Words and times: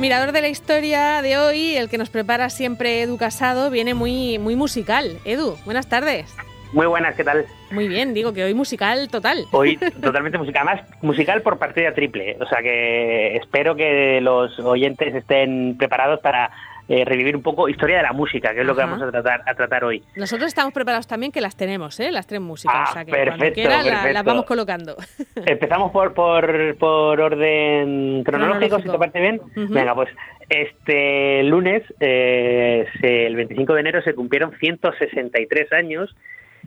Mirador 0.00 0.32
de 0.32 0.40
la 0.40 0.48
historia 0.48 1.20
de 1.20 1.36
hoy, 1.36 1.76
el 1.76 1.90
que 1.90 1.98
nos 1.98 2.08
prepara 2.08 2.48
siempre 2.48 3.02
Edu 3.02 3.18
Casado, 3.18 3.70
viene 3.70 3.92
muy, 3.92 4.38
muy 4.38 4.56
musical. 4.56 5.18
Edu, 5.26 5.58
buenas 5.66 5.90
tardes. 5.90 6.34
Muy 6.72 6.86
buenas, 6.86 7.14
¿qué 7.16 7.22
tal? 7.22 7.44
Muy 7.70 7.86
bien, 7.86 8.14
digo 8.14 8.32
que 8.32 8.42
hoy 8.42 8.54
musical 8.54 9.08
total. 9.10 9.44
Hoy 9.52 9.76
totalmente 10.02 10.38
musical, 10.38 10.64
más 10.64 10.80
musical 11.02 11.42
por 11.42 11.58
partida 11.58 11.92
triple. 11.92 12.38
O 12.40 12.46
sea 12.46 12.62
que 12.62 13.36
espero 13.36 13.76
que 13.76 14.22
los 14.22 14.58
oyentes 14.60 15.14
estén 15.14 15.76
preparados 15.76 16.20
para 16.20 16.50
eh, 16.92 17.04
revivir 17.04 17.36
un 17.36 17.42
poco 17.42 17.68
historia 17.68 17.98
de 17.98 18.02
la 18.02 18.12
música, 18.12 18.52
que 18.52 18.60
es 18.62 18.66
lo 18.66 18.74
que 18.74 18.80
vamos 18.82 19.00
a 19.00 19.10
tratar, 19.12 19.42
a 19.46 19.54
tratar 19.54 19.84
hoy. 19.84 20.02
Nosotros 20.16 20.48
estamos 20.48 20.72
preparados 20.72 21.06
también 21.06 21.30
que 21.30 21.40
las 21.40 21.56
tenemos, 21.56 22.00
¿eh? 22.00 22.10
las 22.10 22.26
tres 22.26 22.40
músicas. 22.40 22.74
Ah, 22.76 22.86
o 22.90 22.92
sea 22.92 23.04
que 23.04 23.12
perfecto, 23.12 23.38
cuando 23.38 23.54
quieras 23.54 23.84
perfecto. 23.84 24.12
las 24.12 24.24
vamos 24.24 24.44
colocando. 24.44 24.96
Empezamos 25.46 25.92
por, 25.92 26.12
por, 26.14 26.76
por 26.78 27.20
orden 27.20 28.24
cronológico, 28.24 28.80
si 28.80 28.88
te 28.88 28.98
parece 28.98 29.20
bien. 29.20 29.40
Venga, 29.54 29.94
pues 29.94 30.08
este 30.48 31.44
lunes, 31.44 31.82
eh, 32.00 32.84
se- 33.00 33.26
el 33.26 33.36
25 33.36 33.72
de 33.74 33.80
enero, 33.80 34.02
se 34.02 34.14
cumplieron 34.14 34.50
163 34.58 35.72
años 35.72 36.14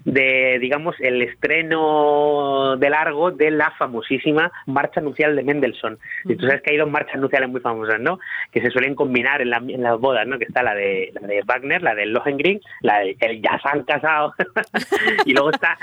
de, 0.06 0.58
digamos, 0.60 0.96
el 1.00 1.22
estreno 1.22 2.76
de 2.78 2.90
largo 2.90 3.32
de 3.32 3.52
la 3.52 3.72
famosísima 3.72 4.52
Marcha 4.66 5.02
Nupcial 5.02 5.36
de 5.36 5.44
Mendelssohn. 5.44 5.98
Y 6.26 6.36
tú 6.36 6.46
sabes 6.46 6.62
que 6.62 6.72
hay 6.72 6.78
dos 6.78 6.90
marchas 6.90 7.20
nupciales 7.22 7.50
muy 7.50 7.62
famosas, 7.62 8.00
¿no? 8.00 8.20
Que 8.52 8.62
se 8.62 8.70
suelen 8.70 8.96
combinar 8.96 9.42
en, 9.42 9.50
la- 9.50 9.58
en 9.58 9.82
las 9.84 10.00
bodas, 10.00 10.28
¿no? 10.28 10.38
Que 10.38 10.46
está 10.46 10.64
la 10.64 10.76
de, 10.76 11.12
la 11.20 11.28
de 11.28 11.42
Wagner, 11.46 11.82
la 11.82 11.96
del 11.96 12.12
Lohengrin, 12.12 12.60
la 12.82 13.00
de 13.00 13.16
el 13.20 13.42
ya 13.42 13.60
se 13.62 13.70
han 13.70 13.84
casado, 13.84 14.34
y 15.26 15.34
luego 15.34 15.52
está 15.52 15.78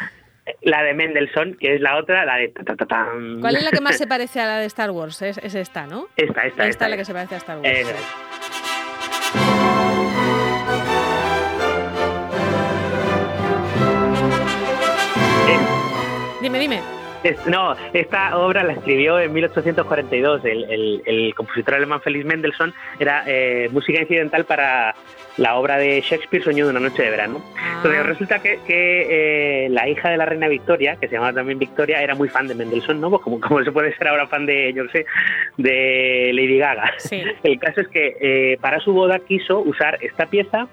la 0.63 0.83
de 0.83 0.95
Mendelssohn, 0.95 1.55
que 1.61 1.77
es 1.77 1.81
la 1.81 1.97
otra, 1.97 2.25
la 2.25 2.37
de... 2.37 2.49
ta, 2.49 2.75
ta, 2.75 2.87
ta. 2.87 3.09
¿Cuál 3.41 3.57
es 3.57 3.63
la 3.65 3.71
que 3.71 3.81
más 3.81 3.97
se 3.97 4.07
parece 4.07 4.41
a 4.41 4.47
la 4.47 4.59
de 4.59 4.67
Star 4.67 4.91
Wars? 4.91 5.23
Es, 5.23 5.39
es 5.39 5.55
esta, 5.55 5.87
¿no? 5.87 6.07
Esta, 6.17 6.43
esta, 6.47 6.67
Esta 6.67 6.85
es 6.87 6.91
la 6.91 6.97
que 6.97 7.05
se 7.05 7.13
parece 7.13 7.35
a 7.37 7.39
Star 7.39 7.59
Wars. 7.59 7.69
Eh, 7.69 7.85
No, 17.47 17.77
esta 17.93 18.39
obra 18.39 18.65
la 18.65 18.73
escribió 18.73 19.19
en 19.21 19.33
1842. 19.33 20.43
El, 20.45 20.65
el- 20.65 21.03
el 21.05 21.35
compositor 21.35 21.75
alemán 21.75 22.01
Felix 22.01 22.25
Mendelssohn 22.25 22.73
era 22.99 23.25
eh, 23.27 23.69
música 23.73 24.01
incidental 24.01 24.45
para 24.47 24.95
la 25.41 25.57
obra 25.57 25.79
de 25.79 26.01
Shakespeare, 26.03 26.45
Sueño 26.45 26.67
de 26.67 26.71
una 26.71 26.81
noche 26.81 27.03
de 27.03 27.11
verano. 27.11 27.43
Ah. 27.59 27.75
Entonces 27.79 28.05
resulta 28.07 28.41
que, 28.43 28.59
que, 28.67 29.65
eh, 29.65 29.69
la 29.71 29.89
hija 29.89 30.11
de 30.11 30.19
la 30.19 30.27
reina 30.27 30.49
Victoria, 30.49 30.97
que 31.01 31.09
se 31.09 31.15
llamaba 31.15 31.33
también 31.33 31.59
Victoria, 31.59 32.03
era 32.03 32.15
muy 32.15 32.29
fan 32.29 32.47
de 32.47 32.55
Mendelssohn, 32.55 33.01
¿no? 33.01 33.09
Pues 33.09 33.23
como, 33.23 33.41
como 33.41 33.65
se 33.65 33.73
puede 33.73 33.97
ser 33.97 34.09
ahora 34.09 34.27
fan 34.27 34.45
de, 34.45 34.73
yo 34.75 34.85
sé, 34.93 35.07
de 35.57 36.31
Lady 36.35 36.59
Gaga. 36.59 36.93
Sí. 36.99 37.23
El 37.43 37.59
caso 37.59 37.81
es 37.81 37.89
que 37.89 38.17
eh, 38.21 38.59
para 38.61 38.81
su 38.81 38.93
boda 38.93 39.19
quiso 39.21 39.61
usar 39.61 39.99
esta 40.03 40.27
pieza 40.27 40.69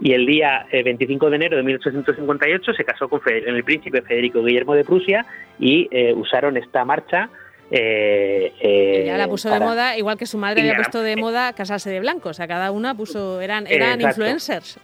y 0.00 0.12
el 0.12 0.24
día 0.26 0.66
eh, 0.70 0.82
25 0.82 1.30
de 1.30 1.36
enero 1.36 1.56
de 1.56 1.62
1858 1.64 2.74
se 2.74 2.84
casó 2.84 3.08
con 3.08 3.20
Fe- 3.20 3.42
el 3.48 3.64
príncipe 3.64 4.02
Federico 4.02 4.42
Guillermo 4.44 4.74
de 4.74 4.84
Prusia 4.84 5.26
y 5.58 5.88
eh, 5.90 6.12
usaron 6.14 6.56
esta 6.56 6.84
marcha. 6.84 7.28
Eh, 7.72 8.52
eh, 8.60 9.04
ya 9.06 9.16
la 9.16 9.28
puso 9.28 9.48
de 9.50 9.58
moda, 9.58 9.96
igual 9.96 10.18
que 10.18 10.26
su 10.26 10.36
madre 10.36 10.60
había 10.60 10.76
puesto 10.76 11.02
de 11.02 11.16
moda 11.16 11.52
casarse 11.54 11.90
de 11.90 12.00
blanco. 12.00 12.28
O 12.28 12.34
sea, 12.34 12.46
cada 12.46 12.70
una 12.70 12.94
puso, 12.94 13.40
eran, 13.40 13.66
eran 13.66 14.00
Exacto. 14.00 14.08
influencers. 14.08 14.78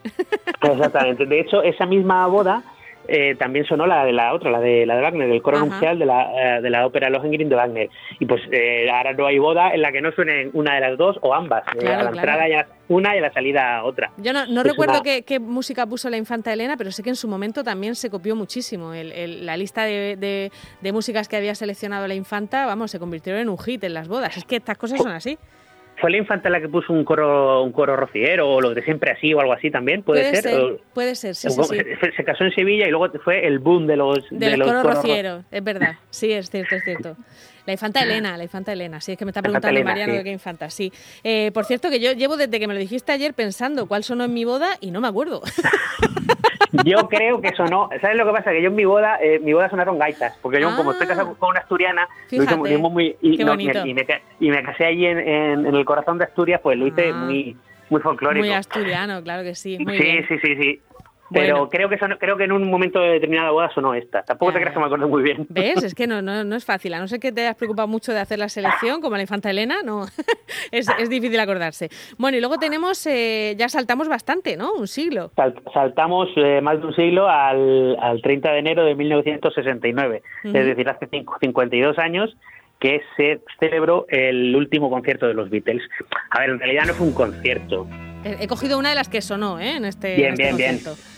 Exactamente. 0.63 1.27
De 1.27 1.41
hecho, 1.41 1.63
esa 1.63 1.87
misma 1.87 2.27
boda 2.27 2.63
eh, 3.09 3.35
también 3.37 3.65
sonó 3.65 3.87
la 3.87 4.05
de 4.05 4.13
la 4.13 4.35
otra, 4.35 4.51
la 4.51 4.61
de 4.61 4.85
la 4.87 4.97
de 4.97 5.03
Wagner, 5.03 5.29
del 5.29 5.43
coro 5.43 5.59
nupcial 5.61 5.99
de 5.99 6.07
la, 6.07 6.59
eh, 6.59 6.61
de 6.63 6.71
la 6.71 6.87
ópera 6.87 7.09
Lohengrin 7.11 7.49
de 7.49 7.57
Wagner. 7.57 7.89
Y 8.21 8.27
pues 8.27 8.43
eh, 8.53 8.89
ahora 8.91 9.15
no 9.15 9.27
hay 9.27 9.39
boda 9.39 9.73
en 9.73 9.81
la 9.83 9.91
que 9.93 10.01
no 10.01 10.13
suene 10.13 10.51
una 10.53 10.75
de 10.75 10.81
las 10.83 10.99
dos 10.99 11.19
o 11.23 11.35
ambas. 11.35 11.65
Eh, 11.81 11.87
a 11.87 11.91
la 11.91 11.97
claro. 11.99 12.17
entrada 12.17 12.49
ya 12.49 12.67
una 12.89 13.15
y 13.15 13.19
a 13.19 13.23
la 13.23 13.33
salida 13.33 13.83
otra. 13.85 14.11
Yo 14.19 14.33
no, 14.33 14.47
no 14.47 14.63
recuerdo 14.63 15.03
qué 15.03 15.39
música 15.41 15.87
puso 15.87 16.09
la 16.11 16.17
infanta 16.17 16.53
Elena, 16.53 16.77
pero 16.77 16.91
sé 16.91 17.03
que 17.03 17.11
en 17.11 17.17
su 17.17 17.29
momento 17.29 17.65
también 17.65 17.95
se 17.95 18.11
copió 18.11 18.37
muchísimo. 18.37 18.93
El- 18.95 19.13
el- 19.13 19.47
la 19.47 19.57
lista 19.57 19.85
de, 19.85 20.17
de- 20.17 20.53
de 20.81 20.93
músicas 20.93 21.29
que 21.29 21.37
había 21.37 21.55
seleccionado 21.55 22.07
la 22.09 22.15
infanta, 22.15 22.67
vamos, 22.67 22.91
se 22.91 22.99
convirtieron 22.99 23.41
en 23.43 23.49
un 23.49 23.59
hit 23.59 23.83
en 23.85 23.95
las 23.95 24.09
bodas. 24.09 24.37
Es 24.37 24.45
que 24.45 24.57
estas 24.57 24.77
cosas 24.79 25.01
son 25.03 25.13
así. 25.13 25.39
¿Fue 26.01 26.11
la 26.11 26.17
infanta 26.19 26.49
la 26.49 26.61
que 26.61 26.69
puso 26.69 26.93
un 26.93 27.05
coro 27.05 27.63
un 27.63 27.73
coro 27.73 27.97
rociero 27.97 28.49
o 28.49 28.61
lo 28.61 28.75
de 28.75 28.83
siempre 28.83 29.11
así 29.11 29.35
o 29.35 29.41
algo 29.41 29.53
así 29.53 29.71
también? 29.71 30.03
¿Puede, 30.03 30.35
ser? 30.37 30.81
Puede 30.95 31.15
ser, 31.15 31.35
sí, 31.35 31.49
sí. 31.51 31.63
Se, 32.17 32.25
casó 32.25 32.45
en 32.45 32.53
Sevilla 32.55 32.87
y 32.87 32.91
luego 32.91 33.11
fue 33.25 33.47
el 33.47 33.59
boom 33.59 33.87
de 33.87 33.97
los, 33.97 34.19
Del 34.31 34.53
de 34.53 34.57
los 34.57 34.69
coro 34.69 34.83
coros 34.83 34.97
ro- 34.97 35.03
rociero, 35.03 35.45
es 35.51 35.65
verdad. 35.65 35.97
Sí, 36.11 36.33
es 36.33 36.51
cierto, 36.51 36.77
es 36.77 36.85
cierto. 36.85 37.17
La 37.67 37.73
infanta 37.73 38.03
Elena, 38.03 38.37
la 38.39 38.45
infanta 38.45 38.73
Elena. 38.73 38.99
Sí, 39.01 39.13
es 39.13 39.19
que 39.19 39.27
me 39.27 39.31
está 39.31 39.43
preguntando 39.43 39.69
Elena, 39.77 39.91
Mariano 39.91 40.13
sí. 40.13 40.19
de 40.19 40.25
qué 40.25 40.31
infanta. 40.31 40.71
Sí. 40.71 40.91
Eh, 41.23 41.51
por 41.53 41.67
cierto, 41.67 41.91
que 41.91 42.01
yo 42.01 42.13
llevo 42.13 42.39
desde 42.39 42.59
que 42.59 42.67
me 42.67 42.73
lo 42.73 42.81
dijiste 42.81 43.13
ayer 43.13 43.35
pensando 43.35 43.87
cuál 43.87 44.05
sonó 44.05 44.25
en 44.25 44.33
mi 44.33 44.47
boda 44.47 44.69
y 44.81 44.91
no 44.91 45.03
me 45.03 45.09
acuerdo. 45.09 45.43
Yo 46.85 47.09
creo 47.09 47.41
que 47.41 47.53
sonó. 47.55 47.89
¿Sabes 48.01 48.17
lo 48.17 48.27
que 48.27 48.33
pasa? 48.33 48.51
Que 48.53 48.61
yo 48.63 48.69
en 48.69 48.75
mi 48.75 48.85
boda, 48.85 49.19
eh, 49.23 49.39
mi 49.39 49.53
boda 49.53 49.71
sonaron 49.71 49.99
gaitas. 49.99 50.37
Porque 50.43 50.61
yo, 50.61 50.75
como 50.77 50.93
estoy 50.93 51.07
Ah. 51.07 51.11
casado 51.11 51.35
con 51.37 51.51
una 51.51 51.61
asturiana, 51.61 52.03
lo 52.07 52.27
hice, 52.27 52.41
Fíjate, 52.41 52.57
lo 52.57 52.67
hicimos 52.67 52.93
muy. 52.93 53.17
Y, 53.23 53.37
no, 53.39 53.55
y 53.55 53.67
me, 53.95 54.07
y 54.41 54.51
me 54.51 54.63
casé 54.63 54.85
allí 54.87 55.07
en, 55.07 55.19
en- 55.19 55.67
en 55.67 55.75
el 55.75 55.85
corazón 55.85 56.19
de 56.19 56.25
Asturias, 56.25 56.61
pues 56.63 56.77
lo 56.79 56.87
hice 56.87 57.11
Ah. 57.11 57.15
muy, 57.17 57.57
muy 57.91 58.01
folclórico. 58.01 58.45
Muy 58.47 58.55
asturiano, 58.55 59.23
claro 59.23 59.43
que 59.43 59.55
sí. 59.55 59.79
Muy 59.81 59.97
sí, 59.97 60.03
bien. 60.03 60.27
sí, 60.29 60.39
sí, 60.41 60.57
sí. 60.57 60.81
Pero 61.31 61.55
Bueno. 61.57 61.69
creo 61.69 61.89
que 61.89 61.99
sonó- 61.99 62.17
creo 62.19 62.37
que 62.37 62.45
en 62.45 62.53
un 62.53 62.71
momento 62.71 63.01
de 63.01 63.11
determinada 63.11 63.51
boda 63.51 63.71
sonó 63.75 63.93
esta. 63.95 64.23
Tampoco 64.23 64.53
te 64.53 64.59
creas 64.61 64.71
ya. 64.71 64.75
que 64.75 64.81
me 64.81 64.87
acuerdo 64.87 65.09
muy 65.09 65.23
bien. 65.23 65.47
¿Ves? 65.51 65.83
Es 65.85 65.95
que 65.95 66.07
no, 66.07 66.23
no, 66.23 66.43
no 66.45 66.57
es 66.57 66.65
fácil. 66.65 66.95
A 66.95 67.01
no 67.01 67.09
ser 67.09 67.21
que 67.21 67.33
te 67.33 67.43
hayas 67.43 67.57
preocupado 67.57 67.87
mucho 67.89 68.13
de 68.13 68.21
hacer 68.21 68.39
la 68.39 68.49
selección, 68.49 69.01
como 69.01 69.17
la 69.17 69.23
infanta 69.23 69.51
Elena, 69.51 69.83
no. 69.85 70.07
es, 70.73 70.89
es 70.99 71.11
difícil 71.11 71.39
acordarse. 71.41 71.91
Bueno, 72.17 72.39
y 72.39 72.41
luego 72.41 72.57
tenemos, 72.59 73.07
eh, 73.07 73.55
ya 73.59 73.69
saltamos 73.69 74.09
bastante, 74.09 74.57
¿no? 74.57 74.73
Un 74.73 74.89
siglo. 74.89 75.31
Sal- 75.37 75.61
saltamos 75.75 76.29
eh, 76.37 76.61
más 76.63 76.81
de 76.81 76.87
un 76.87 76.95
siglo 76.95 77.29
al, 77.29 77.97
al 78.01 78.23
30 78.23 78.53
de 78.53 78.59
enero 78.59 78.85
de 78.85 78.95
1969, 78.95 80.23
Ujú. 80.45 80.57
es 80.57 80.67
decir, 80.67 80.89
hace 80.89 81.07
cinco- 81.11 81.37
52 81.41 81.99
años 81.99 82.37
que 82.81 83.03
se 83.17 83.41
celebró 83.59 84.07
el 84.09 84.55
último 84.55 84.89
concierto 84.89 85.27
de 85.27 85.35
los 85.35 85.51
Beatles. 85.51 85.83
A 86.31 86.41
ver, 86.41 86.51
en 86.51 86.59
realidad 86.61 86.85
no 86.87 86.95
fue 86.95 87.09
un 87.09 87.13
concierto. 87.13 87.89
He, 88.25 88.47
cogido 88.49 88.79
una 88.79 88.89
de 88.91 88.95
las 88.95 89.09
que 89.09 89.21
sonó, 89.21 89.59
¿eh? 89.61 89.77
En 89.77 89.85
este, 89.85 90.15
Bien, 90.17 90.29
en 90.29 90.33
este 90.35 90.43
bien, 90.45 90.57
bien. 90.57 90.71
concierto. 90.85 91.01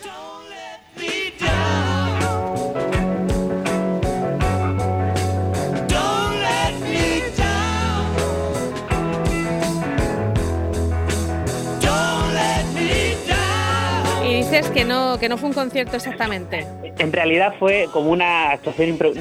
dices 14.61 14.71
que 14.73 14.85
no, 14.85 15.17
que 15.19 15.29
no 15.29 15.37
fue 15.37 15.49
un 15.49 15.55
concierto 15.55 15.95
exactamente. 15.95 16.65
En 16.99 17.11
realidad 17.11 17.55
fue 17.59 17.87
como 17.91 18.11
una 18.11 18.51
actuación 18.51 18.97
impro- 18.97 19.13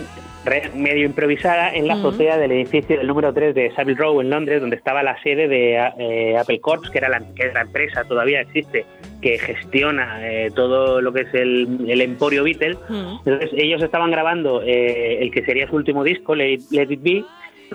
medio 0.74 1.04
improvisada 1.04 1.74
en 1.74 1.86
la 1.86 1.94
azotea 1.94 2.38
del 2.38 2.52
edificio 2.52 2.96
del 2.98 3.06
número 3.06 3.32
3 3.32 3.54
de 3.54 3.72
Savile 3.74 3.98
Row 3.98 4.20
en 4.20 4.30
Londres, 4.30 4.60
donde 4.60 4.76
estaba 4.76 5.02
la 5.02 5.20
sede 5.22 5.48
de 5.48 5.74
eh, 5.98 6.36
Apple 6.38 6.60
Corps, 6.60 6.88
que 6.90 6.98
era 6.98 7.08
la, 7.08 7.20
que 7.34 7.46
es 7.48 7.54
la 7.54 7.60
empresa, 7.62 8.04
todavía 8.04 8.40
existe, 8.40 8.84
que 9.20 9.38
gestiona 9.38 10.18
eh, 10.26 10.50
todo 10.54 11.00
lo 11.02 11.12
que 11.12 11.22
es 11.22 11.34
el, 11.34 11.84
el 11.88 12.00
emporio 12.00 12.44
Beatle. 12.44 12.76
Entonces 13.24 13.50
ellos 13.54 13.82
estaban 13.82 14.10
grabando 14.10 14.62
eh, 14.62 15.18
el 15.22 15.30
que 15.30 15.44
sería 15.44 15.66
su 15.68 15.76
último 15.76 16.04
disco, 16.04 16.34
Let 16.34 16.52
It, 16.52 16.62
Let 16.70 16.86
It 16.90 17.02
Be, 17.02 17.24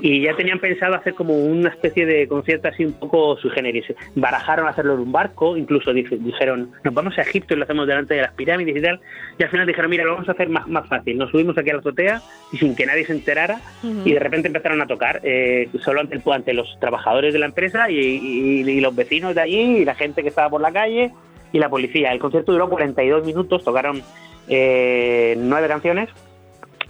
y 0.01 0.22
ya 0.22 0.35
tenían 0.35 0.59
pensado 0.59 0.95
hacer 0.95 1.13
como 1.13 1.33
una 1.38 1.69
especie 1.69 2.06
de 2.06 2.28
concierto 2.28 2.67
así 2.67 2.85
un 2.85 2.94
poco 2.94 3.37
sui 3.37 3.49
generis. 3.52 3.85
Barajaron 4.16 4.67
hacerlo 4.67 4.93
en 4.96 4.99
un 5.02 5.11
barco, 5.11 5.55
incluso 5.58 5.93
dije- 5.93 6.17
dijeron, 6.17 6.72
nos 6.84 6.93
vamos 6.93 7.17
a 7.17 7.22
Egipto 7.22 7.53
y 7.53 7.58
lo 7.58 7.64
hacemos 7.64 7.87
delante 7.87 8.14
de 8.14 8.22
las 8.22 8.34
pirámides 8.34 8.75
y 8.75 8.81
tal. 8.81 8.99
Y 9.40 9.43
al 9.43 9.49
final 9.49 9.67
dijeron, 9.67 9.90
mira, 9.90 10.03
lo 10.03 10.14
vamos 10.14 10.28
a 10.29 10.34
hacer 10.34 10.49
más, 10.49 10.67
más 10.67 10.87
fácil. 10.87 11.17
Nos 11.17 11.31
subimos 11.31 11.58
aquí 11.58 11.70
a 11.70 11.73
la 11.73 11.79
azotea 11.79 12.22
y 12.52 12.58
sin 12.58 12.75
que 12.75 12.85
nadie 12.85 13.05
se 13.05 13.14
enterara 13.14 13.59
y 14.05 14.14
de 14.14 14.20
repente 14.20 14.47
empezaron 14.47 14.81
a 14.81 14.87
tocar 14.87 15.22
eh, 15.23 15.70
solo 15.84 16.02
ante, 16.02 16.16
el- 16.16 16.23
ante 16.31 16.53
los 16.53 16.78
trabajadores 16.79 17.34
de 17.34 17.40
la 17.40 17.46
empresa 17.46 17.90
y, 17.90 17.96
y- 17.97 18.70
y 18.70 18.81
los 18.81 18.96
vecinos 18.96 19.34
de 19.35 19.41
allí 19.41 19.78
y 19.78 19.85
la 19.85 19.96
gente 19.96 20.22
que 20.23 20.29
estaba 20.29 20.49
por 20.49 20.61
la 20.61 20.72
calle 20.72 21.11
y 21.53 21.59
la 21.59 21.70
policía. 21.70 22.11
El 22.11 22.20
concierto 22.20 22.52
duró 22.52 22.70
42 22.70 23.25
minutos, 23.25 23.64
tocaron 23.64 24.02
eh, 24.47 25.35
nueve 25.37 25.67
canciones 25.67 26.09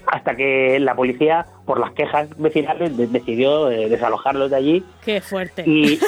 hasta 0.08 0.36
que 0.36 0.80
la 0.80 0.96
policía, 0.96 1.46
por 1.66 1.80
las 1.80 1.92
quejas 1.94 2.30
vecinales, 2.38 2.96
de- 2.98 3.08
decidió 3.08 3.70
eh, 3.72 3.90
desalojarlos 3.90 4.50
de 4.52 4.56
allí 4.58 4.84
Qué 5.04 5.22
fuerte. 5.22 5.64
y 5.66 6.00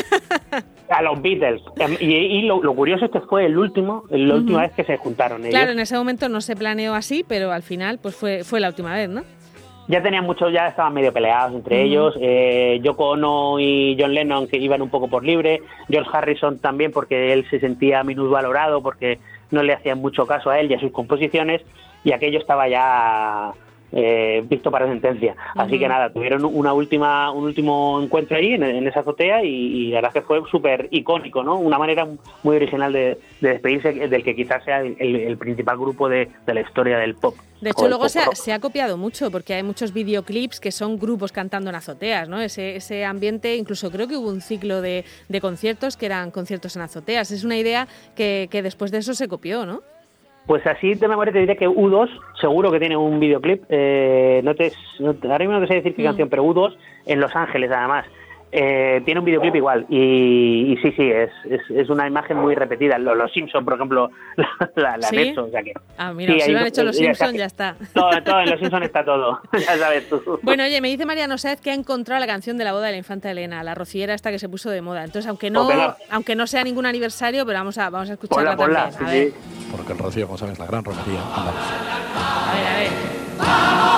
a 0.90 1.02
los 1.02 1.22
Beatles. 1.22 1.62
Em, 1.78 1.96
Y, 2.00 2.14
y 2.16 2.42
lo, 2.44 2.62
lo 2.64 2.74
curioso 2.74 3.06
es 3.06 3.12
que 3.12 3.22
fue 3.22 3.46
el 3.46 3.58
último, 3.58 4.04
la 4.10 4.36
última 4.36 4.62
vez 4.62 4.72
que 4.74 4.84
se 4.84 4.98
juntaron 4.98 5.42
ellos. 5.42 5.52
Claro, 5.52 5.72
en 5.72 5.80
ese 5.80 5.96
momento 5.98 6.30
no 6.30 6.42
se 6.42 6.56
planeó 6.56 6.94
así, 6.94 7.26
pero 7.28 7.52
al 7.52 7.64
final 7.64 8.00
pues 8.02 8.16
fue, 8.16 8.44
fue 8.44 8.60
la 8.60 8.70
última 8.70 8.94
vez, 8.94 9.10
¿no? 9.10 9.24
Ya 9.90 10.04
tenían 10.04 10.26
mucho, 10.26 10.50
ya 10.50 10.68
estaban 10.68 10.94
medio 10.94 11.14
peleados 11.14 11.56
entre 11.56 11.82
ellos. 11.84 12.14
Eh, 12.20 12.80
Yoko 12.84 13.12
Ono 13.12 13.58
y 13.58 13.96
John 13.98 14.14
Lennon 14.14 14.48
que 14.48 14.58
iban 14.58 14.82
un 14.82 14.90
poco 14.90 15.08
por 15.08 15.24
libre. 15.24 15.62
George 15.90 16.10
Harrison 16.12 16.60
también 16.60 16.92
porque 16.92 17.32
él 17.32 17.46
se 17.50 17.62
sentía 17.62 18.04
minusvalorado 18.04 18.82
porque 18.84 19.18
no 19.50 19.64
le 19.64 19.72
hacían 19.72 20.00
mucho 20.00 20.26
caso 20.28 20.50
a 20.50 20.60
él 20.60 20.70
y 20.70 20.74
a 20.74 20.80
sus 20.82 20.92
composiciones. 20.92 21.62
Y 22.04 22.12
aquello 22.12 22.38
estaba 22.38 22.68
ya 22.68 23.54
eh, 23.92 24.44
visto 24.48 24.70
para 24.70 24.88
sentencia. 24.88 25.36
Así 25.56 25.80
que 25.80 25.88
nada, 25.88 26.10
tuvieron 26.10 26.44
una 26.44 26.74
última, 26.74 27.32
un 27.32 27.46
último 27.46 28.02
encuentro 28.02 28.38
ahí 28.38 28.54
en, 28.54 28.88
esa 28.88 29.00
azotea 29.00 29.44
y, 29.44 29.90
la 29.92 29.98
verdad 29.98 30.14
que 30.14 30.22
fue 30.22 30.42
súper 30.52 30.88
icónico, 30.92 31.44
¿no? 31.44 31.56
Una 31.58 31.78
manera 31.78 32.08
muy 32.44 32.56
original 32.56 32.92
de, 32.92 33.18
despedirse 33.40 33.94
del 33.94 34.24
que 34.24 34.36
quizás 34.36 34.64
sea 34.64 34.82
el, 34.82 35.38
principal 35.38 35.78
grupo 35.78 36.10
de, 36.10 36.30
la 36.46 36.62
historia 36.62 36.98
del 36.98 37.16
pop. 37.16 37.36
De 37.62 37.72
hecho, 37.72 37.88
luego 37.88 38.08
se 38.10 38.54
ha, 38.54 38.60
copiado 38.60 38.98
mucho 38.98 39.32
porque 39.32 39.54
hay 39.56 39.64
muchos 39.64 39.94
videoclips 39.94 40.60
que 40.60 40.72
son 40.72 41.00
grupos 41.00 41.32
cantando 41.32 41.70
en 41.70 41.76
azoteas, 41.76 42.30
¿no? 42.30 42.40
Ese, 42.40 42.76
ese 42.76 43.04
ambiente, 43.06 43.56
incluso 43.56 43.90
creo 43.90 44.08
que 44.08 44.16
hubo 44.18 44.30
un 44.30 44.42
ciclo 44.42 44.82
de, 44.82 45.06
conciertos 45.42 45.98
que 45.98 46.06
eran 46.06 46.30
conciertos 46.32 46.76
en 46.76 46.82
azoteas. 46.84 47.32
Es 47.32 47.44
una 47.44 47.58
idea 47.58 47.88
que, 48.16 48.48
que 48.52 48.62
después 48.62 48.92
de 48.92 49.00
eso 49.00 49.14
se 49.14 49.28
copió, 49.28 49.66
¿no? 49.66 49.82
Pues 50.48 50.66
así 50.66 50.94
de 50.94 51.08
memoria 51.10 51.34
te 51.34 51.40
diré 51.40 51.58
que 51.58 51.68
U2 51.68 52.10
seguro 52.40 52.72
que 52.72 52.80
tiene 52.80 52.96
un 52.96 53.20
videoclip. 53.20 53.66
Eh, 53.68 54.40
no 54.46 54.56
te, 54.56 54.72
ahora 55.24 55.40
mismo 55.40 55.54
no 55.54 55.62
te 55.62 55.68
sé 55.68 55.74
decir 55.76 55.94
qué 55.94 56.04
mm. 56.04 56.06
canción, 56.06 56.30
pero 56.30 56.46
U2 56.46 56.76
en 57.06 57.20
Los 57.20 57.36
Ángeles 57.36 57.70
además. 57.70 58.06
Eh, 58.50 59.02
tiene 59.04 59.20
un 59.20 59.26
videoclip 59.26 59.56
igual 59.56 59.86
y, 59.90 60.78
sí, 60.82 60.94
sí, 60.96 61.12
es, 61.12 61.30
es, 61.70 61.90
una 61.90 62.08
imagen 62.08 62.38
muy 62.38 62.56
repetida. 62.56 62.98
Los, 62.98 63.18
los 63.18 63.30
Simpsons, 63.34 63.66
por 63.66 63.74
ejemplo, 63.74 64.10
la, 64.76 64.94
han 64.94 65.20
hecho. 65.20 65.44
O 65.44 65.50
sea 65.50 65.62
que, 65.62 65.74
ah, 65.98 66.14
mira, 66.14 66.40
si 66.40 66.54
lo 66.54 66.60
han 66.60 66.68
hecho 66.68 66.86
los 66.86 66.96
Simpsons, 66.96 67.34
ya 67.34 67.44
está. 67.44 67.76
Todo, 67.94 68.10
todo, 68.24 68.40
en 68.40 68.52
los 68.52 68.60
Simpsons 68.62 68.86
está 68.86 69.04
todo, 69.04 69.42
ya 69.52 69.78
sabes 69.78 70.08
tú. 70.08 70.40
Bueno, 70.44 70.64
oye, 70.64 70.80
me 70.80 70.88
dice 70.88 71.06
Mariano 71.06 71.38
Sáez 71.38 71.60
que 71.60 71.72
ha 71.72 71.74
encontrado 71.74 72.22
la 72.22 72.28
canción 72.28 72.58
de 72.58 72.64
la 72.64 72.72
boda 72.72 72.86
de 72.86 72.94
la 72.94 72.98
infanta 72.98 73.30
Elena, 73.30 73.64
la 73.64 73.76
rociera 73.76 74.14
esta 74.14 74.32
que 74.32 74.40
se 74.40 74.48
puso 74.48 74.70
de 74.70 74.82
moda. 74.82 75.04
Entonces, 75.04 75.28
aunque 75.28 75.50
no, 75.50 75.68
aunque 76.10 76.36
no 76.36 76.48
sea 76.48 76.64
ningún 76.64 76.86
aniversario, 76.86 77.46
pero 77.46 77.60
vamos 77.60 77.78
a, 77.78 77.90
vamos 77.90 78.10
a 78.10 78.14
escucharla 78.14 78.56
también. 78.56 78.78
a 78.78 79.10
ver. 79.12 79.34
Porque 79.72 79.94
el 79.94 80.00
rocío, 80.00 80.28
como 80.28 80.38
sabes, 80.38 80.60
la 80.60 80.66
gran 80.66 80.84
romería. 80.84 81.22
A 81.36 82.54
ver, 82.54 82.90
a. 83.40 83.97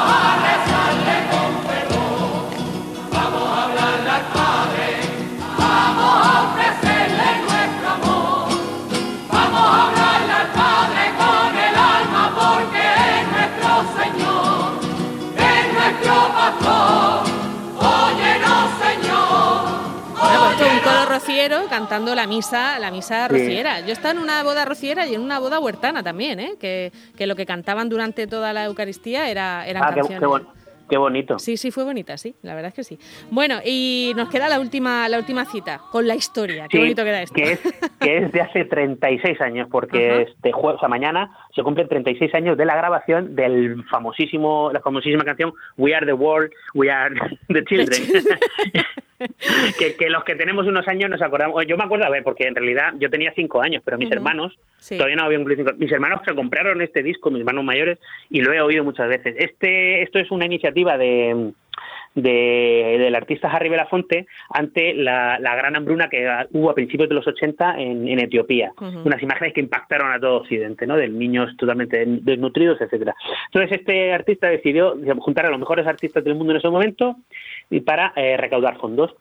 rociero 21.29 21.67
cantando 21.69 22.15
la 22.15 22.25
misa, 22.25 22.79
la 22.79 22.89
misa 22.89 23.27
rociera. 23.27 23.81
Yo 23.81 23.93
estaba 23.93 24.11
en 24.13 24.17
una 24.19 24.43
boda 24.43 24.65
rociera 24.65 25.05
y 25.05 25.13
en 25.13 25.21
una 25.21 25.39
boda 25.39 25.59
huertana 25.59 26.01
también, 26.01 26.39
¿eh? 26.39 26.53
que, 26.59 26.91
que 27.15 27.27
lo 27.27 27.35
que 27.35 27.45
cantaban 27.45 27.87
durante 27.87 28.25
toda 28.25 28.51
la 28.51 28.65
Eucaristía 28.65 29.29
era, 29.29 29.67
eran 29.67 29.83
ah, 29.83 29.93
canciones. 29.93 30.47
Qué, 30.89 30.97
bonito. 30.97 31.37
Sí, 31.37 31.55
sí, 31.55 31.69
fue 31.69 31.83
bonita, 31.83 32.17
sí, 32.17 32.33
la 32.41 32.55
verdad 32.55 32.69
es 32.69 32.73
que 32.73 32.83
sí. 32.83 32.97
Bueno, 33.29 33.59
y 33.63 34.11
nos 34.15 34.27
queda 34.27 34.49
la 34.49 34.59
última, 34.59 35.07
la 35.07 35.19
última 35.19 35.45
cita 35.45 35.81
con 35.91 36.07
la 36.07 36.15
historia. 36.15 36.65
Qué 36.67 36.79
bonito 36.79 37.03
queda 37.03 37.21
esto. 37.21 37.35
Que 37.35 37.51
es, 37.51 37.59
que 37.99 38.17
es 38.17 38.31
de 38.31 38.41
hace 38.41 38.65
36 38.65 39.39
años, 39.39 39.67
porque 39.69 40.23
este 40.23 40.51
jueves, 40.51 40.77
o 40.77 40.79
sea, 40.79 40.89
mañana 40.89 41.29
se 41.53 41.61
cumplen 41.61 41.87
36 41.87 42.33
años 42.33 42.57
de 42.57 42.65
la 42.65 42.75
grabación 42.75 43.35
del 43.35 43.83
famosísimo, 43.85 44.71
la 44.73 44.79
famosísima 44.79 45.23
canción 45.23 45.53
We 45.77 45.93
Are 45.93 46.07
the 46.07 46.13
World, 46.13 46.51
We 46.73 46.89
Are 46.89 47.13
the 47.49 47.63
Children. 47.65 48.23
que, 49.99 50.09
los 50.09 50.23
que 50.23 50.35
tenemos 50.35 50.65
unos 50.65 50.87
años 50.87 51.09
nos 51.09 51.21
acordamos. 51.21 51.65
Yo 51.67 51.77
me 51.77 51.83
acuerdo, 51.83 52.05
a 52.05 52.09
ver, 52.09 52.23
porque 52.23 52.47
en 52.47 52.55
realidad 52.55 52.93
yo 52.99 53.09
tenía 53.09 53.33
cinco 53.35 53.61
años, 53.61 53.81
pero 53.83 53.97
mis 53.97 54.11
hermanos 54.11 54.57
todavía 54.87 55.15
no 55.15 55.23
habían 55.23 55.41
cumplido 55.41 55.65
cinco. 55.65 55.77
Mis 55.77 55.91
hermanos 55.91 56.21
se 56.25 56.35
compraron 56.35 56.81
este 56.81 57.03
disco, 57.03 57.29
mis 57.29 57.41
hermanos 57.41 57.63
mayores, 57.63 57.99
y 58.29 58.41
lo 58.41 58.53
he 58.53 58.61
oído 58.61 58.83
muchas 58.83 59.09
veces. 59.09 59.35
Este, 59.37 60.01
esto 60.01 60.19
es 60.19 60.31
una 60.31 60.45
iniciativa 60.45 60.97
de 60.97 61.51
de, 62.15 62.97
del 62.99 63.15
artista 63.15 63.49
Harry 63.49 63.69
Belafonte 63.69 64.27
ante 64.49 64.93
la, 64.93 65.37
gran 65.39 65.75
hambruna 65.75 66.09
que 66.09 66.27
hubo 66.51 66.69
a 66.69 66.75
principios 66.75 67.09
de 67.09 67.15
los 67.15 67.27
80 67.27 67.79
en, 67.79 68.19
Etiopía. 68.19 68.71
Unas 68.79 69.21
imágenes 69.21 69.53
que 69.53 69.61
impactaron 69.61 70.11
a 70.11 70.19
todo 70.19 70.37
Occidente, 70.37 70.85
¿no? 70.85 70.95
De 70.95 71.07
niños 71.07 71.55
totalmente 71.57 72.03
desnutridos, 72.05 72.81
etcétera. 72.81 73.15
Entonces 73.45 73.79
este 73.79 74.13
artista 74.13 74.47
decidió 74.47 74.95
juntar 75.19 75.45
a 75.45 75.49
los 75.49 75.59
mejores 75.59 75.87
artistas 75.87 76.23
del 76.23 76.35
mundo 76.35 76.51
en 76.51 76.57
ese 76.57 76.69
momento 76.69 77.15
y 77.69 77.81
para 77.81 78.13
eh, 78.15 78.37
recaudar 78.37 78.77
fondos. 78.77 79.15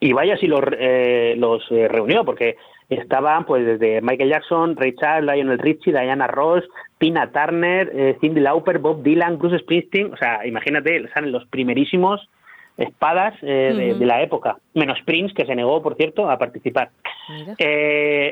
Y 0.00 0.12
vaya 0.12 0.36
si 0.38 0.46
los, 0.46 0.62
eh, 0.78 1.34
los 1.36 1.62
eh, 1.70 1.86
reunió, 1.86 2.24
porque 2.24 2.56
estaban 2.94 3.44
pues 3.44 3.64
desde 3.64 4.00
Michael 4.00 4.30
Jackson, 4.30 4.76
Ray 4.76 4.94
Charles, 4.94 5.32
Lionel 5.32 5.58
Richie, 5.58 5.92
Diana 5.92 6.26
Ross, 6.26 6.64
Tina 6.98 7.30
Turner, 7.30 7.90
eh, 7.94 8.16
Cindy 8.20 8.40
Lauper, 8.40 8.78
Bob 8.78 9.02
Dylan, 9.02 9.38
Bruce 9.38 9.58
Springsteen, 9.58 10.12
o 10.12 10.16
sea, 10.16 10.46
imagínate, 10.46 11.08
salen 11.12 11.32
los 11.32 11.46
primerísimos 11.46 12.28
espadas 12.76 13.38
de, 13.42 13.94
la 14.00 14.22
época, 14.22 14.56
menos 14.72 14.98
Prince, 15.04 15.34
que 15.34 15.44
se 15.44 15.54
negó, 15.54 15.82
por 15.82 15.94
cierto, 15.94 16.30
a 16.30 16.38
participar. 16.38 16.90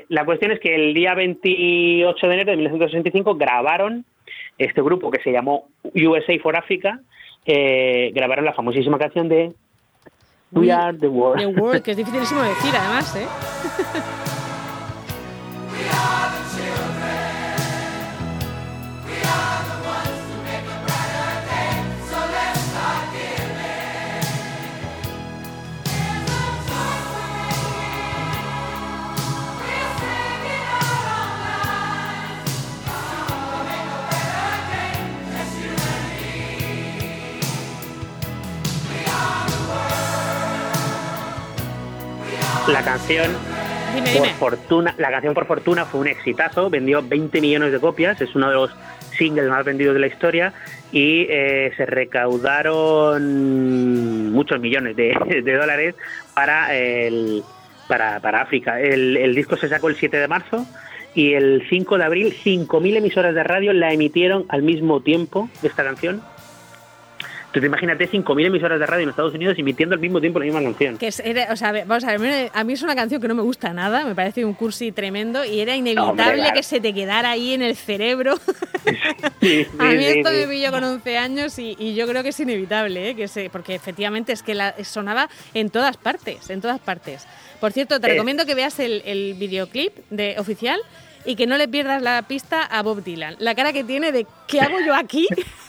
la 0.09 0.25
cuestión 0.25 0.51
es 0.51 0.61
que 0.61 0.75
el 0.75 0.95
día 0.95 1.15
28 1.15 2.27
de 2.27 2.35
enero 2.35 2.51
de 2.51 2.57
1965 2.57 3.35
grabaron 3.35 4.07
este 4.57 4.81
grupo 4.81 5.11
que 5.11 5.23
se 5.23 5.31
llamó 5.31 5.69
USA 5.95 6.39
for 6.43 6.57
Africa, 6.57 7.01
grabaron 7.47 8.47
la 8.47 8.55
famosísima 8.55 8.99
canción 8.99 9.29
de 9.29 9.53
We, 10.53 10.73
Are 10.73 10.97
the 10.97 11.09
World. 11.09 11.39
The 11.39 11.47
World, 11.47 11.83
que 11.83 11.93
es 11.93 11.97
dificilísimo 11.97 12.43
decir 12.43 12.75
además, 12.75 13.17
¿eh? 13.17 13.27
La 42.69 42.83
canción 42.83 43.27
por 44.17 44.29
fortuna, 44.29 44.95
la 44.99 45.11
canción 45.11 45.35
por 45.35 45.47
fortuna 45.47 45.85
fue 45.85 46.01
un 46.01 46.09
exitazo, 46.09 46.71
vendió 46.71 47.03
20 47.03 47.41
millones 47.41 47.73
de 47.73 47.81
copias, 47.81 48.21
es 48.21 48.35
uno 48.35 48.49
de 48.49 48.55
los 48.55 48.71
singles 49.17 49.49
más 49.49 49.65
vendidos 49.65 49.95
de 49.95 50.01
la 50.01 50.07
historia 50.07 50.53
y 50.93 51.27
eh, 51.29 51.73
se 51.77 51.87
recaudaron 51.87 53.23
muchos 54.33 54.61
millones 54.61 54.95
de, 54.97 55.15
dólares 55.45 55.95
para 56.35 56.75
el 56.75 57.43
para, 57.89 58.21
para 58.21 58.43
África. 58.43 58.81
El, 58.81 59.17
el, 59.17 59.35
disco 59.35 59.57
se 59.57 59.69
sacó 59.69 59.89
el 59.89 59.97
7 59.97 60.17
de 60.17 60.29
marzo 60.29 60.65
y 61.15 61.33
el 61.33 61.67
5 61.69 61.99
de 61.99 62.05
abril 62.05 62.37
5.000 62.45 62.97
emisoras 62.97 63.35
de 63.35 63.43
radio 63.43 63.73
la 63.73 63.93
emitieron 63.93 64.45
al 64.49 64.63
mismo 64.63 65.01
tiempo 65.01 65.51
de 65.61 65.69
esta 65.69 65.83
canción 65.83 66.23
entonces 67.51 67.67
imagínate 67.67 68.09
5.000 68.09 68.47
emisoras 68.47 68.79
de 68.79 68.87
radio 68.87 69.03
en 69.03 69.09
Estados 69.09 69.35
Unidos 69.35 69.59
emitiendo 69.59 69.97
al 69.97 70.01
mismo 70.01 70.21
tiempo 70.21 70.39
la 70.39 70.45
misma 70.45 70.63
canción. 70.63 70.99
Que 70.99 71.09
o 71.09 71.57
sea, 71.57 71.73
vamos 71.85 72.05
a 72.05 72.17
ver, 72.17 72.51
a 72.55 72.63
mí 72.63 72.73
es 72.75 72.83
una 72.83 72.95
canción 72.95 73.21
que 73.21 73.27
no 73.27 73.35
me 73.35 73.43
gusta 73.43 73.73
nada, 73.73 74.05
me 74.05 74.15
parece 74.15 74.45
un 74.45 74.55
cursi 74.55 74.93
tremendo 74.93 75.45
y 75.45 75.59
era 75.59 75.75
inevitable 75.75 76.53
que 76.55 76.63
se 76.63 76.81
te 76.81 76.95
quedara 76.95 77.33
ahí 77.33 77.53
en 77.53 77.63
el 77.63 77.75
cerebro. 77.75 78.35
a 79.79 79.85
mí 79.87 80.05
esto 80.05 80.31
me 80.31 80.47
pilló 80.47 80.71
con 80.71 80.85
11 80.85 81.19
años 81.19 81.59
y, 81.59 81.95
yo 81.95 82.07
creo 82.07 82.23
que 82.23 82.29
es 82.29 82.39
inevitable, 82.39 83.11
¿eh? 83.11 83.17
que 83.17 83.27
se, 83.27 83.51
porque 83.51 83.75
efectivamente 83.75 84.33
es 84.33 84.45
que 84.45 84.55
la, 84.55 84.77
sonaba 84.85 85.29
en 85.53 85.71
todas 85.71 85.97
partes, 85.97 86.51
en 86.51 86.61
todas 86.61 86.79
partes. 86.79 87.27
Por 87.59 87.73
cierto, 87.73 87.99
te 87.99 88.07
recomiendo 88.07 88.47
que 88.47 88.55
veas 88.55 88.79
el, 88.79 89.03
el 89.05 89.35
videoclip 89.35 89.93
de 90.11 90.37
oficial 90.39 90.81
y 91.25 91.37
que 91.37 91.47
no 91.47 91.57
le 91.57 91.69
pierdas 91.69 92.03
la 92.03 92.23
pista 92.23 92.63
a 92.63 92.83
Bob 92.83 93.03
Dylan. 93.03 93.37
La 93.39 93.55
cara 93.55 93.73
que 93.73 93.85
tiene 93.85 94.13
de 94.13 94.27
¿qué 94.47 94.61
hago 94.61 94.79
yo 94.81 94.95
aquí? 94.95 95.27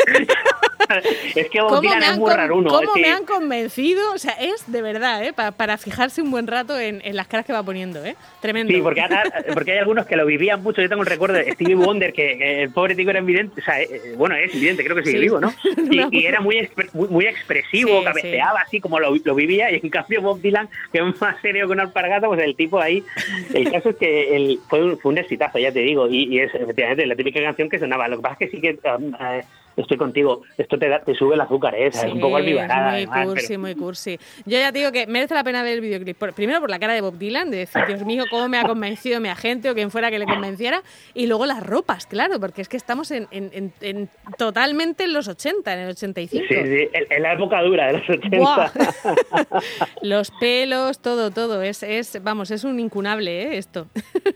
es 1.35 1.49
que 1.49 1.61
Bob 1.61 1.81
Dylan 1.81 2.03
es 2.03 2.17
muy 2.17 2.31
raro 2.31 2.57
uno. 2.57 2.69
¿Cómo 2.69 2.95
me 2.95 3.09
han 3.09 3.25
convencido? 3.25 4.13
O 4.13 4.17
sea, 4.17 4.33
es 4.33 4.71
de 4.71 4.81
verdad, 4.81 5.23
¿eh? 5.23 5.33
para, 5.33 5.77
fijarse 5.77 6.21
un 6.21 6.31
buen 6.31 6.47
rato 6.47 6.79
en, 6.79 7.01
las 7.15 7.27
caras 7.27 7.45
que 7.45 7.53
va 7.53 7.63
poniendo, 7.63 8.03
¿eh? 8.05 8.15
Tremendo. 8.39 8.73
Sí, 8.73 8.81
porque, 8.81 9.03
porque 9.53 9.73
hay 9.73 9.77
algunos 9.79 10.05
que 10.05 10.15
lo 10.15 10.25
vivían 10.25 10.61
mucho. 10.61 10.81
Yo 10.81 10.89
tengo 10.89 11.01
un 11.01 11.07
recuerdo 11.07 11.35
de 11.35 11.51
Stevie 11.53 11.75
Wonder, 11.75 12.13
que, 12.13 12.63
el 12.63 12.71
pobre 12.71 12.95
tico 12.95 13.09
era 13.09 13.19
evidente, 13.19 13.61
o 13.61 13.63
sea, 13.63 13.81
eh, 13.81 14.13
bueno, 14.17 14.35
es 14.35 14.53
evidente, 14.53 14.83
creo 14.83 14.95
que 14.95 15.05
sigue 15.05 15.19
vivo, 15.19 15.39
¿no? 15.39 15.53
Y, 16.11 16.25
era 16.25 16.39
muy, 16.39 16.69
muy, 16.93 17.25
expresivo, 17.25 18.03
cabeceaba 18.03 18.61
así 18.61 18.79
como 18.79 18.99
lo, 18.99 19.11
vivía, 19.35 19.71
y 19.71 19.79
en 19.81 19.89
cambio 19.89 20.21
Bob 20.21 20.41
Dylan, 20.41 20.69
que 20.91 20.99
es 20.99 21.21
más 21.21 21.39
serio 21.41 21.67
que 21.67 21.73
un 21.73 21.79
alpargata, 21.79 22.27
pues 22.27 22.41
el 22.41 22.55
tipo 22.55 22.79
ahí, 22.79 23.03
el 23.53 23.71
caso 23.71 23.89
es 23.89 23.95
que 23.97 24.35
el, 24.35 24.59
fue, 24.69 24.83
un, 24.83 24.99
fue 24.99 25.11
un 25.11 25.17
exitazo, 25.17 25.59
ya 25.59 25.71
te 25.71 25.79
digo, 25.79 26.07
y, 26.09 26.39
es 26.39 26.53
efectivamente 26.53 27.05
la 27.05 27.15
típica 27.15 27.41
canción 27.41 27.69
que 27.69 27.79
sonaba. 27.79 28.07
Lo 28.07 28.17
que 28.17 28.23
pasa 28.23 28.37
es 28.39 28.49
que 28.49 28.57
sí 28.57 28.61
que 28.61 28.79
um, 28.87 29.13
eh, 29.15 29.43
estoy 29.77 29.97
contigo. 29.97 30.41
Esto 30.57 30.77
te, 30.77 30.89
te 31.05 31.15
sube 31.15 31.35
el 31.35 31.41
azúcar, 31.41 31.75
¿eh? 31.75 31.87
es 31.87 32.03
un 32.03 32.19
poco 32.19 32.37
almibarada. 32.37 32.91
Muy 32.91 33.05
cursi, 33.05 33.57
muy 33.57 33.75
cursi. 33.75 34.19
Yo 34.45 34.57
ya 34.57 34.71
te 34.71 34.79
digo 34.79 34.91
que 34.91 35.07
merece 35.07 35.33
la 35.33 35.43
pena 35.43 35.63
ver 35.63 35.73
el 35.73 35.81
videoclip. 35.81 36.17
primero 36.35 36.59
por 36.59 36.69
la 36.69 36.79
cara 36.79 36.93
de 36.93 37.01
Bob 37.01 37.17
Dylan, 37.17 37.51
de 37.51 37.57
decir, 37.57 37.81
Dios 37.87 38.03
mío, 38.05 38.25
cómo 38.29 38.47
me 38.47 38.57
ha 38.57 38.63
convencido 38.63 39.19
mi 39.19 39.29
agente 39.29 39.69
o 39.69 39.73
quien 39.73 39.91
fuera 39.91 40.09
que 40.09 40.19
le 40.19 40.25
convenciera. 40.25 40.81
Y 41.13 41.27
luego 41.27 41.45
las 41.45 41.65
ropas, 41.65 42.05
claro, 42.05 42.39
porque 42.39 42.61
es 42.61 42.69
que 42.69 42.77
estamos 42.77 43.11
en, 43.11 43.27
en, 43.31 44.09
totalmente 44.37 45.03
en 45.03 45.13
los 45.13 45.27
80, 45.27 45.73
en 45.73 45.79
el 45.79 45.89
85. 45.89 46.45
Sí, 46.47 46.55
sí, 46.55 46.89
en, 46.93 47.23
la 47.23 47.33
época 47.33 47.61
dura 47.61 47.87
de 47.87 47.93
los 47.93 48.09
80. 48.09 48.71
los 50.01 50.31
pelos, 50.31 51.01
todo, 51.01 51.31
todo. 51.31 51.61
Es, 51.61 51.83
es, 51.83 52.21
vamos, 52.23 52.51
es 52.51 52.63
un 52.63 52.79
incunable, 52.79 53.43
¿eh? 53.43 53.57
Esto. 53.57 53.87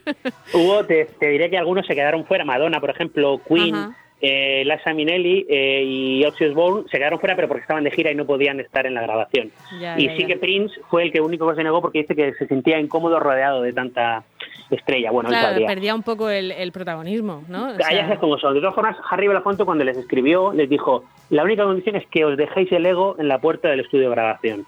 Hubo, 0.53 0.85
te, 0.85 1.07
diré 1.19 1.49
que 1.49 1.57
algunos 1.57 1.85
se 1.85 1.95
quedaron 1.95 2.25
fuera. 2.25 2.45
Madonna, 2.45 2.79
por 2.79 2.89
ejemplo, 2.89 3.41
Queen 3.47 3.95
eh, 4.27 4.65
Lasa 4.65 4.93
Minelli 4.93 5.45
eh, 5.47 5.83
y 5.85 6.25
Ozzy 6.25 6.45
Osbourne 6.45 6.89
se 6.89 6.97
quedaron 6.97 7.19
fuera, 7.19 7.35
pero 7.35 7.47
porque 7.47 7.61
estaban 7.61 7.83
de 7.83 7.91
gira 7.91 8.11
y 8.11 8.15
no 8.15 8.25
podían 8.25 8.59
estar 8.59 8.87
en 8.87 8.95
la 8.95 9.01
grabación. 9.01 9.51
y 9.97 10.09
sí 10.09 10.25
que 10.25 10.37
Prince 10.37 10.73
fue 10.89 11.03
el 11.03 11.11
que 11.11 11.21
único 11.21 11.47
que 11.47 11.55
se 11.55 11.63
negó 11.63 11.81
porque 11.81 11.99
dice 11.99 12.15
que 12.15 12.33
se 12.33 12.47
sentía 12.47 12.79
incómodo 12.79 13.19
rodeado 13.19 13.61
de 13.61 13.71
tanta 13.71 14.23
estrella. 14.69 15.11
Bueno, 15.11 15.29
claro, 15.29 15.63
perdía 15.65 15.93
un 15.93 16.03
poco 16.03 16.29
el, 16.29 16.71
protagonismo, 16.71 17.43
¿no? 17.47 17.69
O 17.69 17.75
sea... 17.75 18.17
como 18.17 18.37
son. 18.37 18.53
De 18.53 18.59
todas 18.59 18.75
formas, 18.75 18.97
Harry 19.09 19.27
Belafonte 19.27 19.63
cuando 19.63 19.83
les 19.83 19.97
escribió 19.97 20.53
les 20.53 20.69
dijo, 20.69 21.03
la 21.29 21.43
única 21.43 21.63
condición 21.63 21.95
es 21.95 22.07
que 22.07 22.25
os 22.25 22.37
dejéis 22.37 22.71
el 22.71 22.85
ego 22.85 23.15
en 23.19 23.27
la 23.27 23.39
puerta 23.39 23.69
del 23.69 23.81
estudio 23.81 24.09
de 24.09 24.15
grabación. 24.15 24.65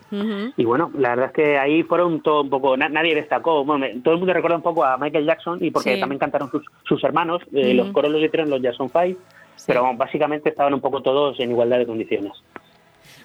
Y 0.55 0.65
bueno, 0.65 0.91
la 0.97 1.09
verdad 1.09 1.25
es 1.27 1.31
que 1.33 1.57
ahí 1.57 1.83
fueron 1.83 2.21
todo 2.21 2.41
un 2.41 2.49
poco, 2.49 2.77
nadie 2.77 3.15
destacó. 3.15 3.63
Bueno, 3.65 3.87
todo 4.03 4.13
el 4.13 4.19
mundo 4.19 4.33
recuerda 4.33 4.57
un 4.57 4.63
poco 4.63 4.83
a 4.83 4.97
Michael 4.97 5.25
Jackson 5.25 5.57
y 5.61 5.71
porque 5.71 5.97
también 5.97 6.19
cantaron 6.19 6.51
sus, 6.51 6.63
sus 6.83 7.03
hermanos, 7.03 7.41
eh, 7.53 7.73
los 7.73 7.91
coros 7.91 8.11
los 8.11 8.21
hicieron 8.21 8.49
los 8.49 8.61
Jackson 8.61 8.89
Five 8.89 9.17
pero 9.65 9.95
básicamente 9.95 10.49
estaban 10.49 10.73
un 10.73 10.81
poco 10.81 11.01
todos 11.01 11.39
en 11.39 11.51
igualdad 11.51 11.79
de 11.79 11.85
condiciones. 11.85 12.33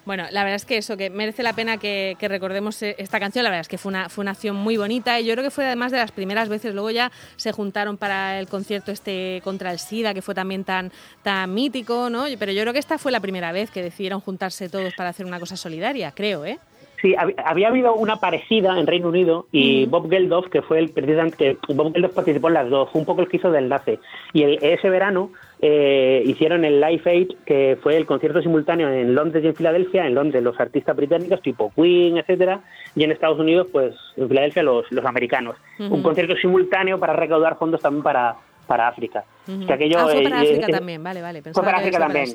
Bueno, 0.05 0.25
la 0.33 0.43
verdad 0.43 0.57
es 0.57 0.65
que 0.65 0.79
eso, 0.79 0.97
que 0.97 1.11
merece 1.11 1.45
la 1.45 1.53
pena 1.53 1.77
que, 1.77 2.17
recordemos 2.21 2.83
eh, 2.83 2.97
esta 2.99 3.21
canción, 3.21 3.45
la 3.45 3.51
verdad 3.51 3.61
es 3.61 3.69
que 3.69 3.79
fue 3.79 3.91
una, 3.91 4.09
fue 4.09 4.23
una 4.23 4.33
acción 4.33 4.57
muy 4.57 4.77
bonita 4.77 5.21
y 5.21 5.27
yo 5.27 5.35
creo 5.35 5.45
que 5.45 5.51
fue 5.51 5.65
además 5.65 5.93
de 5.93 5.99
las 5.99 6.11
primeras 6.11 6.49
veces, 6.49 6.75
luego 6.75 6.91
ya 6.91 7.13
se 7.37 7.53
juntaron 7.53 7.97
para 7.97 8.41
el 8.41 8.49
concierto 8.49 8.91
este 8.91 9.41
contra 9.45 9.71
el 9.71 9.79
SIDA, 9.79 10.13
que 10.13 10.21
fue 10.21 10.35
también 10.35 10.65
tan, 10.65 10.91
tan 11.23 11.55
mítico, 11.55 12.11
¿no? 12.11 12.25
Pero 12.37 12.51
yo 12.51 12.63
creo 12.63 12.73
que 12.73 12.81
esta 12.81 12.99
fue 12.99 13.13
la 13.13 13.21
primera 13.21 13.53
vez 13.53 13.71
que 13.71 13.81
decidieron 13.81 14.21
juntarse 14.21 14.69
todos 14.69 14.93
para 14.95 15.11
hacer 15.11 15.25
una 15.25 15.39
cosa 15.39 15.57
solidaria, 15.57 16.11
creo, 16.11 16.45
¿eh? 16.45 16.59
Sí, 17.01 17.17
había 17.45 17.69
habido 17.69 17.95
una 17.95 18.17
parecida 18.17 18.79
en 18.79 18.87
Reino 18.87 19.09
Unido 19.09 19.47
y 19.51 19.87
Bob 19.87 20.09
Geldof, 20.09 20.49
que 20.49 20.63
fue 20.63 20.79
el 20.79 20.91
presidente, 20.91 21.57
que 21.67 21.75
Bob 21.75 21.93
Geldof 21.93 22.13
participó 22.13 22.47
en 22.47 22.55
las 22.55 22.71
dos, 22.71 22.91
fue 22.91 23.01
un 23.01 23.07
poco 23.07 23.23
el 23.23 23.29
que 23.29 23.39
hizo 23.39 23.51
de 23.51 23.59
enlace. 23.59 23.99
Y 24.33 24.45
ese 24.45 24.89
verano 24.89 25.31
eh, 25.65 26.25
hicieron 26.27 26.65
el 26.65 26.81
Live 26.81 27.03
Aid, 27.05 27.29
que 27.47 27.79
fue 27.81 27.97
el 27.97 28.05
concierto 28.05 28.43
simultáneo 28.43 28.89
en 28.89 29.15
Londres 29.15 29.45
y 29.45 29.47
en 29.47 29.55
Filadelfia, 29.55 30.05
en 30.05 30.17
Londres 30.17 30.43
los 30.43 30.59
artistas 30.59 30.97
británicos 30.97 31.41
tipo 31.41 31.73
Queen, 31.77 32.19
etcétera, 32.19 32.61
y 32.97 33.05
en 33.05 33.13
Estados 33.13 33.39
Unidos, 33.39 33.69
pues 33.71 33.95
en 34.17 34.29
Filadelfia 34.29 34.65
los, 34.65 34.91
los 34.91 35.05
americanos. 35.05 35.57
Un 35.79 36.03
concierto 36.03 36.35
simultáneo 36.35 36.99
para 36.99 37.13
recaudar 37.13 37.59
fondos 37.59 37.81
también 37.81 38.03
para, 38.03 38.35
para 38.67 38.89
África. 38.89 39.25
que 39.47 39.73
aquello, 39.73 40.01
ah, 40.01 40.09
fue 40.11 40.23
para 40.25 40.43
eh, 40.43 40.51
África 40.51 40.67
también, 40.67 41.03
vale, 41.03 41.23
vale. 41.23 41.43
fue 41.43 41.63
para 41.63 41.79
África 41.79 41.99
también. 42.01 42.27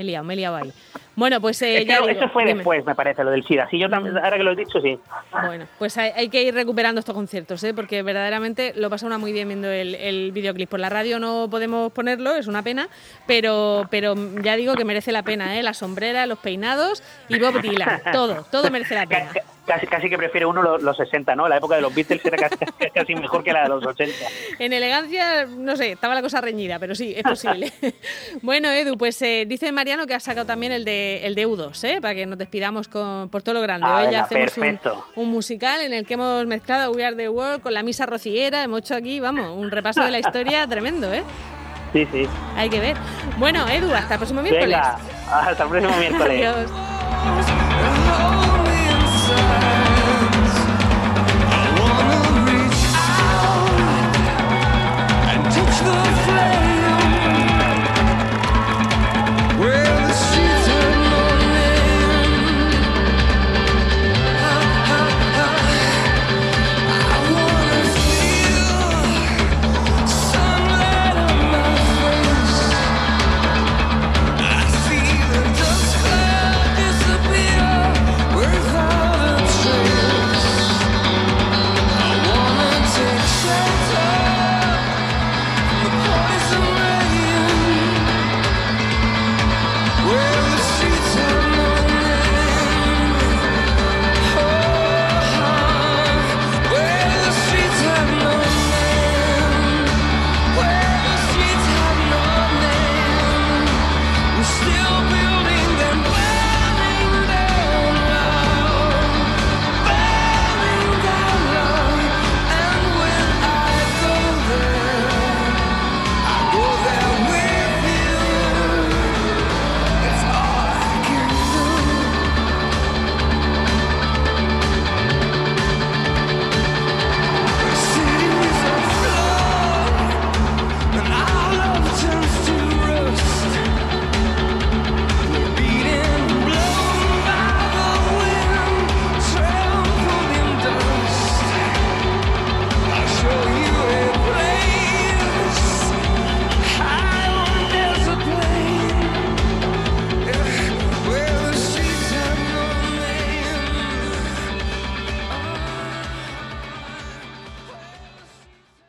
Me 0.00 0.04
he 0.04 0.06
liado, 0.06 0.24
me 0.24 0.32
he 0.32 0.36
liado 0.38 0.56
ahí. 0.56 0.72
Bueno, 1.14 1.42
pues 1.42 1.60
eh, 1.60 1.84
ya 1.84 1.98
Eso 1.98 2.30
fue 2.30 2.46
después, 2.46 2.82
me 2.86 2.94
parece, 2.94 3.22
lo 3.22 3.30
del 3.30 3.44
SIDA. 3.44 3.68
Sí, 3.68 3.78
yo 3.78 3.90
también, 3.90 4.16
ahora 4.16 4.38
que 4.38 4.42
lo 4.42 4.52
he 4.52 4.56
dicho, 4.56 4.80
sí. 4.80 4.98
Bueno, 5.44 5.66
pues 5.78 5.98
hay, 5.98 6.30
que 6.30 6.42
ir 6.42 6.54
recuperando 6.54 7.00
estos 7.00 7.14
conciertos, 7.14 7.62
¿eh? 7.64 7.74
porque 7.74 8.02
verdaderamente 8.02 8.72
lo 8.76 8.88
pasa 8.88 9.04
una 9.04 9.18
muy 9.18 9.32
bien 9.32 9.48
viendo 9.48 9.68
el, 9.68 10.32
videoclip. 10.32 10.70
Por 10.70 10.80
la 10.80 10.88
radio 10.88 11.18
no 11.18 11.48
podemos 11.50 11.92
ponerlo, 11.92 12.34
es 12.34 12.46
una 12.46 12.62
pena, 12.62 12.88
pero, 13.26 13.88
pero 13.90 14.14
ya 14.40 14.56
digo 14.56 14.74
que 14.74 14.86
merece 14.86 15.12
la 15.12 15.22
pena, 15.22 15.58
¿eh? 15.58 15.62
La 15.62 15.74
sombrera, 15.74 16.24
los 16.24 16.38
peinados 16.38 17.02
y 17.28 17.38
Bob 17.38 17.60
Dylan, 17.60 18.00
todo, 18.14 18.46
todo 18.50 18.70
merece 18.70 18.94
la 18.94 19.04
pena 19.04 19.30
casi, 19.70 19.86
casi 19.86 20.10
que 20.10 20.18
prefiere 20.18 20.46
uno 20.46 20.78
los, 20.78 20.96
60, 20.96 21.36
¿no? 21.36 21.48
La 21.48 21.58
época 21.58 21.76
de 21.76 21.82
los 21.82 21.94
Beatles 21.94 22.24
era 22.24 22.36
casi, 22.92 23.14
mejor 23.14 23.44
que 23.44 23.52
la 23.52 23.62
de 23.62 23.68
los 23.68 23.86
80. 23.86 24.14
En 24.58 24.72
elegancia, 24.72 25.46
no 25.46 25.76
sé, 25.76 25.92
estaba 25.92 26.14
la 26.14 26.22
cosa 26.22 26.40
reñida, 26.40 26.78
pero 26.80 26.94
sí, 26.94 27.14
es 27.16 27.22
posible. 27.22 27.72
bueno, 28.42 28.68
Edu, 28.70 28.98
pues 28.98 29.20
eh, 29.22 29.44
dice 29.46 29.70
Mariano 29.70 30.06
que 30.06 30.14
ha 30.14 30.20
sacado 30.20 30.46
también 30.46 30.72
el 30.72 30.84
de, 30.84 31.24
el 31.24 31.36
de 31.36 31.46
U2, 31.46 31.84
¿eh? 31.84 32.00
Para 32.00 32.14
que 32.14 32.26
nos 32.26 32.36
despidamos 32.36 32.88
con, 32.88 33.28
por 33.28 33.42
todo 33.42 33.54
lo 33.54 33.60
grande. 33.60 33.86
Ah, 33.88 34.02
Hoy 34.04 34.12
ya 34.12 34.24
hacemos 34.24 34.58
un, 35.14 35.30
musical 35.30 35.80
en 35.82 35.94
el 35.94 36.04
que 36.04 36.14
hemos 36.14 36.46
mezclado 36.46 36.90
We 36.90 37.04
Are 37.04 37.14
the 37.14 37.28
World 37.28 37.62
con 37.62 37.72
la 37.72 37.84
misa 37.84 38.06
rociera, 38.06 38.64
hemos 38.64 38.80
hecho 38.80 38.96
aquí, 38.96 39.20
vamos, 39.20 39.56
un 39.56 39.70
repaso 39.70 40.02
de 40.02 40.10
la 40.10 40.18
historia 40.18 40.66
tremendo, 40.68 41.12
¿eh? 41.12 41.22
Sí, 41.92 42.06
sí. 42.10 42.28
Hay 42.56 42.68
que 42.68 42.80
ver. 42.80 42.96
Bueno, 43.38 43.68
Edu, 43.68 43.92
hasta 43.92 44.14
el 44.14 44.18
próximo 44.18 44.42
miércoles. 44.42 44.78
hasta 45.28 45.62
el 45.62 45.68
próximo 45.68 45.96
miércoles. 45.96 46.46
Adiós. 46.46 47.59